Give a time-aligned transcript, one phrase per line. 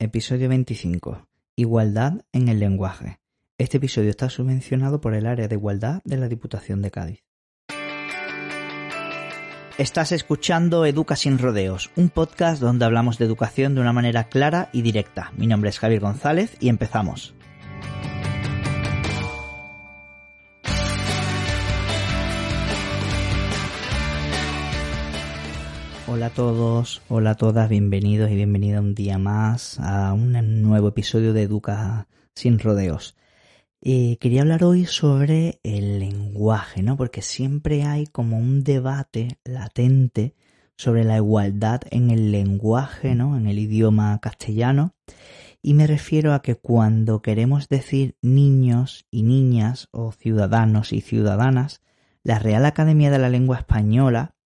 [0.00, 1.28] episodio 25.
[1.56, 3.20] Igualdad en el lenguaje.
[3.58, 7.22] Este episodio está subvencionado por el área de igualdad de la Diputación de Cádiz.
[9.76, 14.70] Estás escuchando Educa sin rodeos, un podcast donde hablamos de educación de una manera clara
[14.72, 15.32] y directa.
[15.36, 17.34] Mi nombre es Javier González y empezamos.
[26.30, 31.32] A todos, hola a todas, bienvenidos y bienvenida un día más a un nuevo episodio
[31.32, 32.06] de Educa
[32.36, 33.16] sin rodeos.
[33.80, 36.96] Eh, quería hablar hoy sobre el lenguaje, ¿no?
[36.96, 40.36] Porque siempre hay como un debate latente
[40.76, 43.36] sobre la igualdad en el lenguaje, ¿no?
[43.36, 44.94] En el idioma castellano.
[45.62, 51.82] Y me refiero a que cuando queremos decir niños y niñas o ciudadanos y ciudadanas,
[52.22, 54.36] la Real Academia de la Lengua Española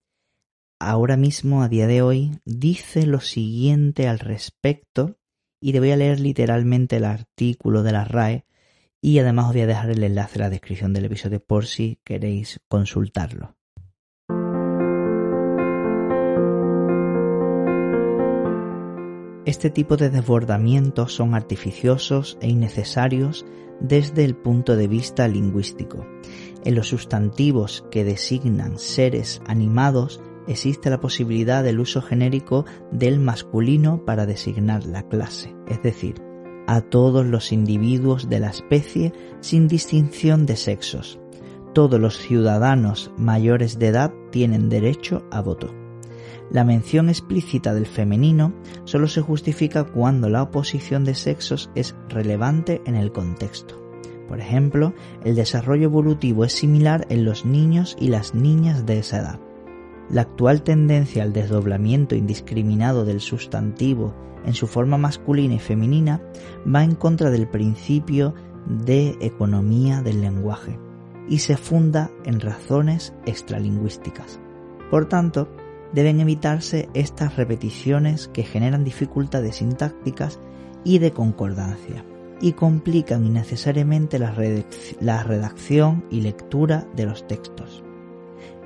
[0.85, 5.17] ahora mismo, a día de hoy, dice lo siguiente al respecto
[5.61, 8.45] y te voy a leer literalmente el artículo de la RAE
[9.01, 11.99] y además os voy a dejar el enlace en la descripción del episodio por si
[12.05, 13.57] queréis consultarlo.
[19.47, 23.45] Este tipo de desbordamientos son artificiosos e innecesarios
[23.81, 26.07] desde el punto de vista lingüístico.
[26.65, 34.05] En los sustantivos que designan seres animados existe la posibilidad del uso genérico del masculino
[34.05, 36.23] para designar la clase, es decir,
[36.67, 41.19] a todos los individuos de la especie sin distinción de sexos.
[41.73, 45.75] Todos los ciudadanos mayores de edad tienen derecho a voto.
[46.51, 52.81] La mención explícita del femenino solo se justifica cuando la oposición de sexos es relevante
[52.87, 53.81] en el contexto.
[54.29, 59.19] Por ejemplo, el desarrollo evolutivo es similar en los niños y las niñas de esa
[59.19, 59.41] edad.
[60.11, 66.21] La actual tendencia al desdoblamiento indiscriminado del sustantivo en su forma masculina y femenina
[66.73, 68.35] va en contra del principio
[68.67, 70.79] de economía del lenguaje
[71.29, 74.41] y se funda en razones extralingüísticas.
[74.91, 75.49] Por tanto,
[75.93, 80.41] deben evitarse estas repeticiones que generan dificultades sintácticas
[80.85, 82.05] y de concordancia
[82.41, 84.33] y complican innecesariamente la,
[85.23, 87.83] redacción y lectura de los textos.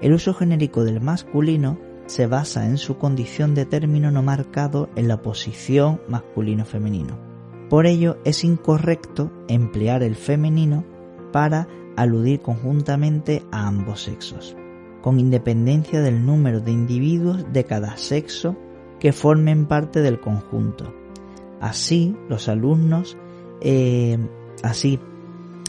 [0.01, 5.09] El uso genérico del masculino se basa en su condición de término no marcado en
[5.09, 7.19] la posición masculino-femenino.
[7.69, 10.85] Por ello es incorrecto emplear el femenino
[11.33, 14.57] para aludir conjuntamente a ambos sexos,
[15.03, 18.57] con independencia del número de individuos de cada sexo
[18.99, 20.95] que formen parte del conjunto.
[21.61, 23.19] Así los alumnos,
[23.61, 24.19] eh,
[24.63, 24.99] así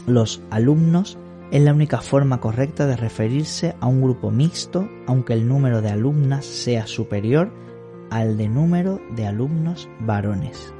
[0.06, 1.18] los alumnos
[1.50, 5.90] es la única forma correcta de referirse a un grupo mixto, aunque el número de
[5.90, 7.52] alumnas sea superior
[8.10, 10.72] al de número de alumnos varones.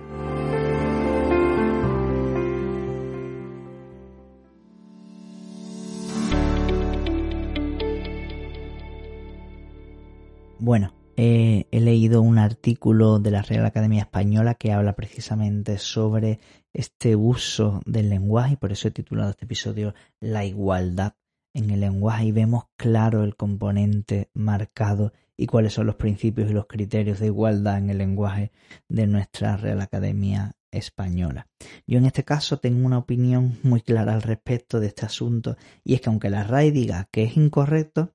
[10.58, 16.40] Bueno, he leído un artículo de la Real Academia Española que habla precisamente sobre
[16.72, 21.14] este uso del lenguaje y por eso he titulado este episodio La igualdad
[21.52, 26.52] en el lenguaje y vemos claro el componente marcado y cuáles son los principios y
[26.52, 28.52] los criterios de igualdad en el lenguaje
[28.88, 31.48] de nuestra Real Academia Española.
[31.86, 35.94] Yo en este caso tengo una opinión muy clara al respecto de este asunto y
[35.94, 38.12] es que aunque la RAE diga que es incorrecto,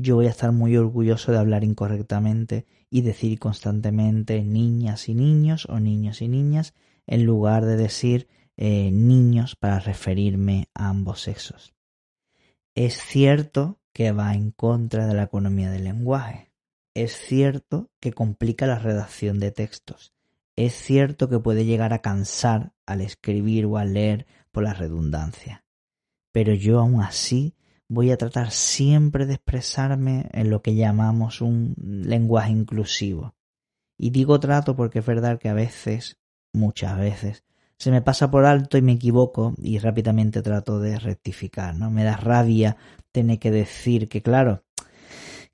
[0.00, 5.66] yo voy a estar muy orgulloso de hablar incorrectamente y decir constantemente niñas y niños
[5.68, 6.72] o niños y niñas
[7.08, 11.74] en lugar de decir eh, niños para referirme a ambos sexos.
[12.76, 16.52] Es cierto que va en contra de la economía del lenguaje.
[16.94, 20.12] Es cierto que complica la redacción de textos.
[20.54, 25.64] Es cierto que puede llegar a cansar al escribir o al leer por la redundancia.
[26.30, 27.56] Pero yo aún así
[27.88, 33.34] voy a tratar siempre de expresarme en lo que llamamos un lenguaje inclusivo.
[33.96, 36.18] Y digo trato porque es verdad que a veces
[36.52, 37.44] muchas veces.
[37.78, 41.90] Se me pasa por alto y me equivoco y rápidamente trato de rectificar, ¿no?
[41.90, 42.76] Me da rabia
[43.12, 44.64] tener que decir que, claro,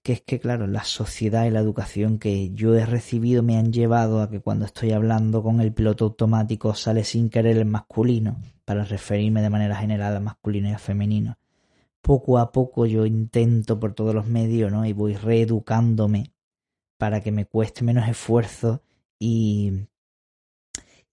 [0.03, 3.73] que es que, claro, la sociedad y la educación que yo he recibido me han
[3.73, 8.38] llevado a que cuando estoy hablando con el piloto automático sale sin querer el masculino,
[8.64, 11.38] para referirme de manera general a masculino y a femenino.
[12.05, 14.85] Poco a poco yo intento por todos los medios, ¿no?
[14.85, 16.35] Y voy reeducándome
[16.99, 18.83] para que me cueste menos esfuerzo
[19.19, 19.89] y,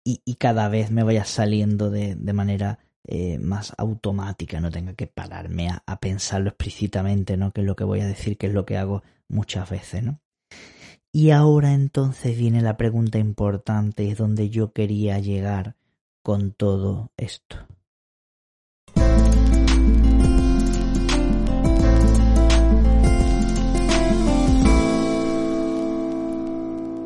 [0.04, 5.70] y, cada vez me vaya saliendo de, manera eh, más automática, no tenga que pararme
[5.70, 7.54] a, pensarlo explícitamente, ¿no?
[7.54, 10.20] Que es lo que voy a decir, que es lo que hago muchas veces, ¿no?
[11.14, 15.78] Y ahora entonces viene la pregunta importante, es donde yo quería llegar
[16.22, 17.71] con todo esto.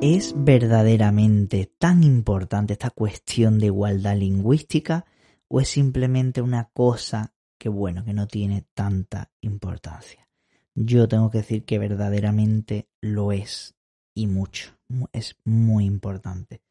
[0.08, 5.04] ¿Es verdaderamente tan importante esta cuestión de igualdad lingüística
[5.48, 10.30] o es simplemente una cosa que bueno, que no tiene tanta importancia?
[10.76, 13.74] Yo tengo que decir que verdaderamente lo es
[14.14, 14.78] y mucho,
[15.12, 16.62] es muy importante,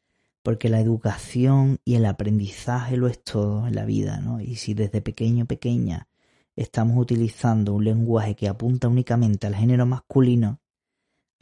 [0.41, 4.39] porque la educación y el aprendizaje lo es todo en la vida, ¿no?
[4.39, 6.07] Y si desde pequeño pequeña
[6.55, 10.61] estamos utilizando un lenguaje que apunta únicamente al género masculino,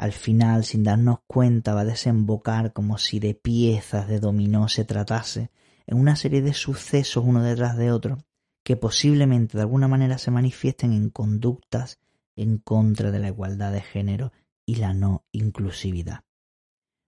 [0.03, 4.83] al final, sin darnos cuenta, va a desembocar como si de piezas de dominó se
[4.83, 5.49] tratase,
[5.87, 8.17] en una serie de sucesos uno detrás de otro,
[8.65, 12.01] que posiblemente de alguna manera se manifiesten en conductas
[12.35, 14.33] en contra de la igualdad de género
[14.65, 16.25] y la no inclusividad.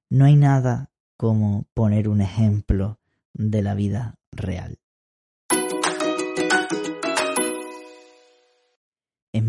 [0.10, 3.02] No hay nada como poner un ejemplo
[3.34, 4.80] de la vida real.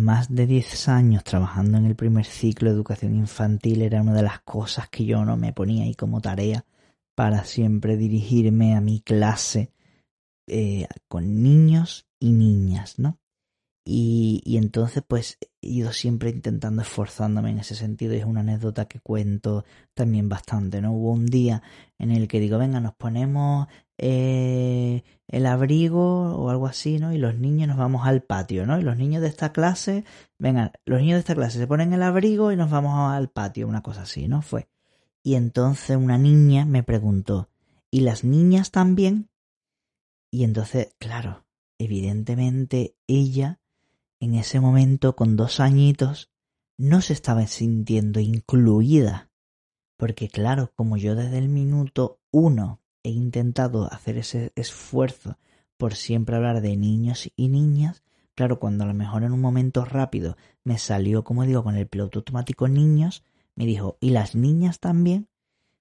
[0.06, 4.22] Más de 10 años trabajando en el primer ciclo de educación infantil era una de
[4.22, 6.64] las cosas que yo no me ponía ahí como tarea
[7.16, 9.72] para siempre dirigirme a mi clase
[10.46, 13.18] eh, con niños y niñas, ¿no?
[13.84, 18.40] Y, y, entonces pues he ido siempre intentando esforzándome en ese sentido y es una
[18.40, 19.64] anécdota que cuento
[19.94, 20.92] también bastante, ¿no?
[20.92, 21.62] Hubo un día
[21.98, 23.66] en el que digo, venga, nos ponemos
[23.98, 27.12] eh, el abrigo o algo así, ¿no?
[27.12, 28.78] Y los niños nos vamos al patio, ¿no?
[28.78, 30.04] Y los niños de esta clase,
[30.38, 33.66] venga, los niños de esta clase se ponen el abrigo y nos vamos al patio,
[33.66, 34.42] una cosa así, ¿no?
[34.42, 34.68] Fue.
[35.22, 37.48] Y entonces una niña me preguntó,
[37.90, 39.28] ¿y las niñas también?
[40.30, 41.44] Y entonces, claro,
[41.78, 43.60] evidentemente ella,
[44.20, 46.30] en ese momento, con dos añitos,
[46.78, 49.30] no se estaba sintiendo incluida.
[49.96, 55.38] Porque claro, como yo desde el minuto uno he intentado hacer ese esfuerzo
[55.76, 58.02] por siempre hablar de niños y niñas,
[58.34, 61.86] claro, cuando a lo mejor en un momento rápido me salió, como digo, con el
[61.86, 63.22] piloto automático niños,
[63.54, 65.28] me dijo, ¿y las niñas también?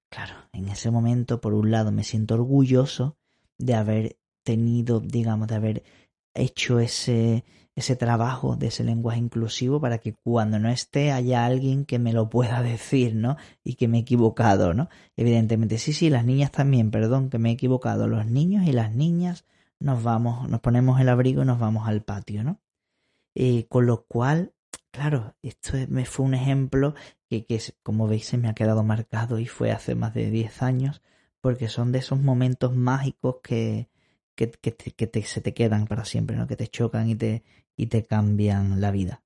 [0.08, 3.16] Claro, en ese momento, por un lado, me siento orgulloso
[3.58, 5.82] de haber tenido, digamos, de haber
[6.36, 7.44] hecho ese,
[7.76, 12.14] ese trabajo de ese lenguaje inclusivo para que cuando no esté haya alguien que me
[12.14, 13.36] lo pueda decir, ¿no?
[13.62, 14.88] Y que me he equivocado, ¿no?
[15.16, 18.08] Evidentemente, sí, sí, las niñas también, perdón, que me he equivocado.
[18.08, 19.44] Los niños y las niñas
[19.78, 22.60] nos vamos, nos ponemos el abrigo y nos vamos al patio, ¿no?
[23.34, 24.54] Eh, con lo cual,
[24.90, 26.94] claro, esto me fue un ejemplo
[27.28, 30.62] que, que, como veis, se me ha quedado marcado y fue hace más de 10
[30.62, 31.02] años,
[31.42, 33.88] porque son de esos momentos mágicos que,
[34.36, 36.46] que, se te quedan para siempre, ¿no?
[36.46, 37.42] Que te chocan y te,
[37.76, 39.22] y te cambian la vida.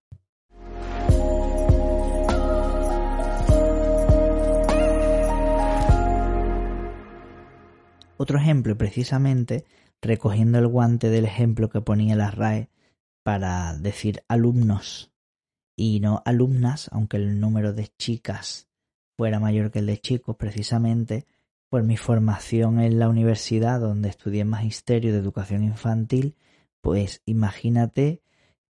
[8.16, 9.64] Otro ejemplo, precisamente,
[10.02, 12.68] recogiendo el guante del ejemplo que ponía la RAE
[13.22, 15.10] para decir alumnos
[15.74, 18.68] y no alumnas, aunque el número de chicas
[19.16, 21.26] fuera mayor que el de chicos, precisamente
[21.70, 26.36] por mi formación en la universidad donde estudié magisterio de educación infantil,
[26.82, 28.22] pues imagínate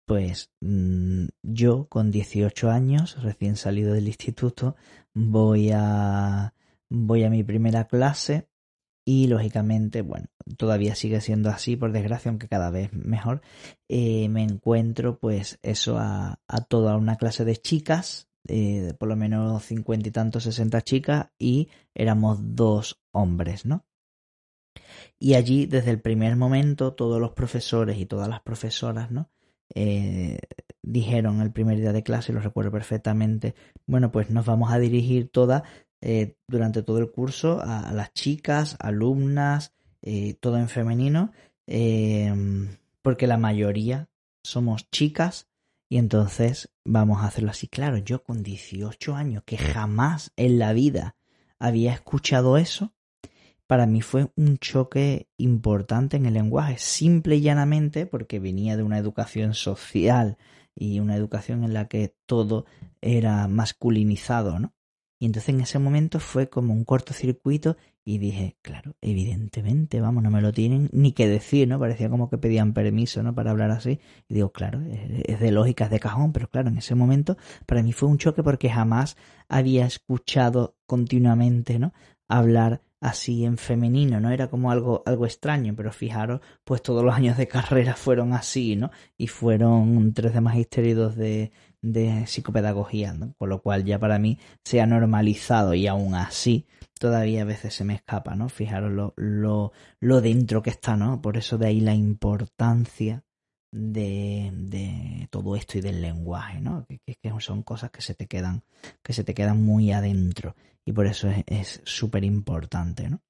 [0.07, 4.77] pues mm, yo con 18 años, recién salido del instituto,
[5.15, 6.55] voy a
[6.91, 8.49] voy a mi primera clase
[9.05, 13.43] y lógicamente, bueno, todavía sigue siendo así, por desgracia, aunque cada vez mejor,
[13.89, 19.17] eh, me encuentro pues eso a, a, toda una clase de chicas, eh, por lo
[19.17, 23.85] menos cincuenta y tantos, sesenta chicas, y éramos dos hombres, ¿no?
[25.19, 29.31] Y allí, desde el primer momento, todos los profesores y todas las profesoras, ¿no?
[29.75, 30.39] eh,
[30.83, 33.55] dijeron el primer día de clase, lo recuerdo perfectamente,
[33.87, 35.63] bueno, pues nos vamos a dirigir todas
[36.01, 39.73] eh, durante todo el curso a, las chicas, alumnas,
[40.41, 41.31] todo en femenino,
[43.03, 44.09] porque la mayoría
[44.43, 45.52] somos chicas
[45.93, 47.69] y entonces vamos a hacerlo así.
[47.69, 51.17] Claro, yo con 18 años, que jamás en la vida
[51.59, 52.95] había escuchado eso,
[53.67, 58.85] para mí fue un choque importante en el lenguaje, simple y llanamente porque venía de
[58.85, 60.39] una educación social
[60.75, 62.65] y una educación en la que todo
[63.03, 64.73] era masculinizado, ¿no?
[65.23, 70.33] Y entonces en ese momento fue como un cortocircuito y dije, claro, evidentemente, vamos, no
[70.33, 71.79] me lo tienen ni que decir, ¿no?
[71.79, 73.33] Parecía como que pedían permiso, ¿no?
[73.33, 74.01] Para hablar así.
[74.29, 77.37] Y digo, claro, es de lógica, es de cajón, pero claro, en ese momento
[77.67, 79.17] para mí fue un choque porque jamás
[79.49, 81.93] había escuchado continuamente, ¿no?
[82.27, 84.33] Hablar así en femenino, ¿no?
[84.33, 88.75] Era como algo, algo extraño, pero fijaros, pues todos los años de carrera fueron así,
[88.75, 88.91] ¿no?
[89.17, 94.19] Y fueron tres de magisterio y dos de, de psicopedagogía, con lo cual ya para
[94.19, 96.67] mí se ha normalizado y aún así
[96.99, 98.49] todavía a veces se me escapa, ¿no?
[98.49, 101.21] Fijaros lo, lo, lo dentro que está, ¿no?
[101.21, 103.25] Por eso de ahí la importancia
[103.73, 106.87] de, de todo esto y del lenguaje, ¿no?
[106.87, 108.63] Que, que, son cosas que se te quedan,
[109.03, 113.21] que se te quedan muy adentro y por eso es súper importante, ¿no?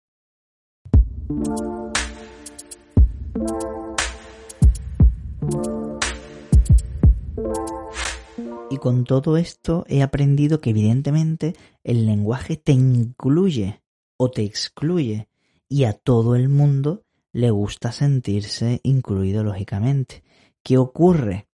[8.83, 13.81] Con todo esto he aprendido que evidentemente el lenguaje te incluye
[14.17, 15.29] o te excluye
[15.69, 20.25] y a todo el mundo le gusta sentirse incluido lógicamente.
[20.65, 21.47] ¿Qué ocurre?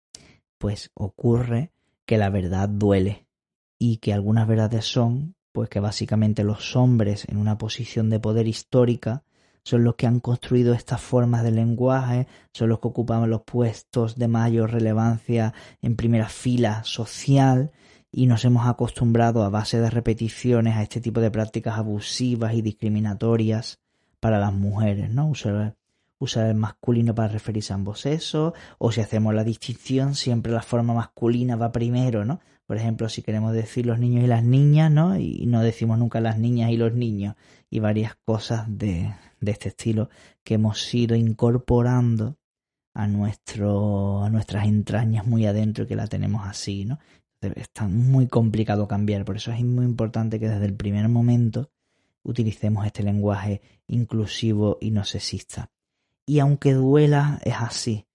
[0.57, 1.71] Pues ocurre
[2.07, 3.27] que la verdad duele
[3.79, 8.49] y que algunas verdades son pues que básicamente los hombres en una posición de poder
[8.49, 9.23] histórica
[9.69, 14.17] son los que han construido estas formas de lenguaje, son los que ocupan los puestos
[14.17, 17.71] de mayor relevancia en primera fila social
[18.11, 22.63] y nos hemos acostumbrado a base de repeticiones a este tipo de prácticas abusivas y
[22.63, 23.79] discriminatorias
[24.21, 25.29] para las mujeres, ¿no?
[25.29, 25.77] Usar,
[26.49, 30.95] el masculino para referirse a ambos sexos, o si hacemos la distinción, siempre la forma
[30.95, 32.41] masculina va primero, ¿no?
[32.67, 35.19] Por ejemplo, si queremos decir los niños y las niñas, ¿no?
[35.19, 37.37] Y no decimos nunca las niñas y los niños,
[37.69, 40.09] y varias cosas de, de este estilo
[40.45, 42.39] que hemos ido incorporando
[42.95, 46.99] a nuestro a nuestras entrañas muy adentro y que la tenemos así, ¿no?
[47.41, 51.71] Está muy complicado cambiar, por eso es muy importante que desde el primer momento
[52.25, 55.71] utilicemos este lenguaje inclusivo y no sexista.
[56.27, 58.08] Y aunque duela, es así.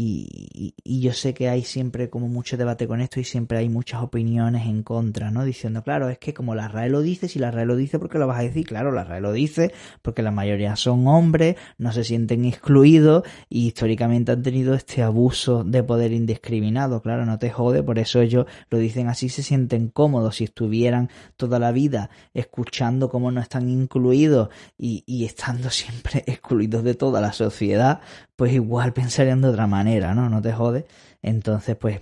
[0.00, 4.00] Y, yo sé que hay siempre como mucho debate con esto y siempre hay muchas
[4.00, 5.44] opiniones en contra, ¿no?
[5.44, 8.08] Diciendo, claro, es que como la RAE lo dice, si la RAE lo dice, ¿por
[8.08, 8.64] qué lo vas a decir?
[8.64, 13.66] Claro, la RAE lo dice porque la mayoría son hombres, no se sienten excluidos y
[13.66, 18.46] históricamente han tenido este abuso de poder indiscriminado, claro, no te jode, por eso ellos
[18.70, 20.36] lo dicen así, se sienten cómodos.
[20.36, 26.84] Si estuvieran toda la vida escuchando cómo no están incluidos y, y estando siempre excluidos
[26.84, 28.00] de toda la sociedad,
[28.38, 30.30] pues igual pensarían de otra manera, ¿no?
[30.30, 30.86] No te jode.
[31.22, 32.00] Entonces, pues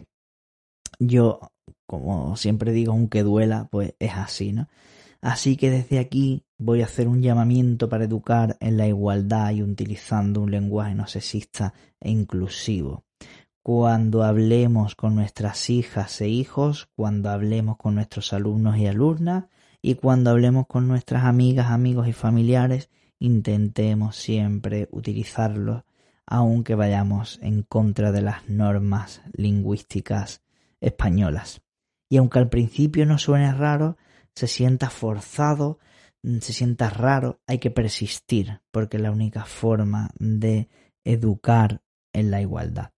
[0.99, 1.41] yo,
[1.87, 4.69] como siempre digo, aunque duela, pues es así, ¿no?
[5.23, 9.63] Así que desde aquí voy a hacer un llamamiento para educar en la igualdad y
[9.63, 13.05] utilizando un lenguaje no sexista e inclusivo.
[13.63, 19.47] Cuando hablemos con nuestras hijas e hijos, cuando hablemos con nuestros alumnos y alumnas
[19.81, 25.83] y cuando hablemos con nuestras amigas, amigos y familiares, intentemos siempre utilizarlos
[26.27, 30.43] aunque vayamos en contra de las normas lingüísticas
[30.81, 31.63] españolas.
[32.09, 33.97] Y aunque al principio no suene raro,
[34.35, 35.79] se sienta forzado,
[36.23, 40.69] se sienta raro, hay que persistir, porque es la única forma de
[41.05, 42.91] educar en la igualdad.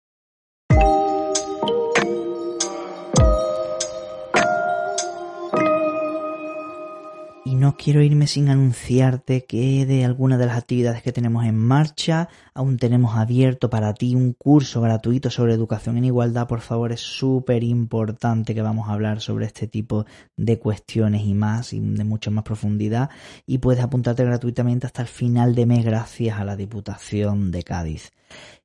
[7.56, 12.30] No quiero irme sin anunciarte que de alguna de las actividades que tenemos en marcha,
[12.54, 16.48] aún tenemos abierto para ti un curso gratuito sobre educación en igualdad.
[16.48, 21.34] Por favor, es súper importante que vamos a hablar sobre este tipo de cuestiones y
[21.34, 23.10] más, y de mucha más profundidad.
[23.46, 28.12] Y puedes apuntarte gratuitamente hasta el final de mes gracias a la Diputación de Cádiz.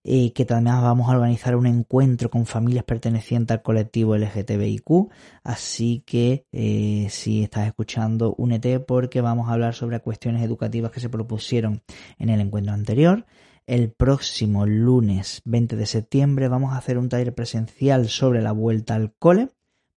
[0.04, 5.10] Eh, que también vamos a organizar un encuentro con familias pertenecientes al colectivo LGTBIQ.
[5.44, 11.00] Así que eh, si estás escuchando, únete porque vamos a hablar sobre cuestiones educativas que
[11.00, 11.82] se propusieron
[12.18, 13.26] en el encuentro anterior.
[13.66, 18.96] El próximo lunes 20 de septiembre vamos a hacer un taller presencial sobre la vuelta
[18.96, 19.50] al cole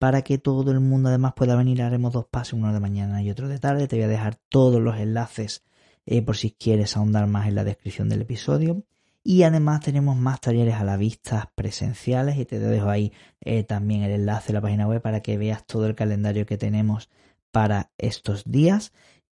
[0.01, 1.81] para que todo el mundo además pueda venir.
[1.81, 3.87] Haremos dos pases, uno de mañana y otro de tarde.
[3.87, 5.63] Te voy a dejar todos los enlaces
[6.07, 8.83] eh, por si quieres ahondar más en la descripción del episodio.
[9.25, 14.03] Y además tenemos más talleres a la vista presenciales y te dejo ahí eh, también
[14.03, 17.09] el enlace de la página web para que veas todo el calendario que tenemos
[17.53, 18.93] para estos días.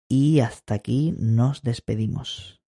[0.08, 2.62] Y hasta aquí nos despedimos.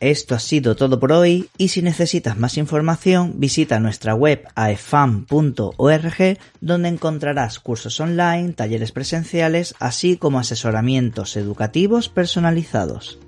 [0.00, 6.38] Esto ha sido todo por hoy y si necesitas más información visita nuestra web aefam.org
[6.60, 13.18] donde encontrarás cursos online, talleres presenciales, así como asesoramientos educativos personalizados.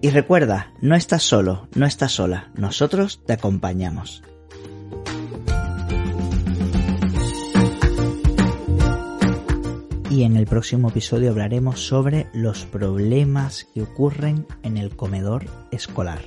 [0.00, 4.22] Y recuerda, no estás solo, no estás sola, nosotros te acompañamos.
[10.10, 16.20] Y en el próximo episodio hablaremos sobre los problemas que ocurren en el comedor escolar.